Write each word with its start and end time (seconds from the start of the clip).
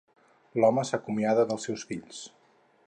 L'home 0.63 0.85
s'acomiada 0.91 1.45
dels 1.51 1.67
seus 1.69 1.87
fills. 1.91 2.25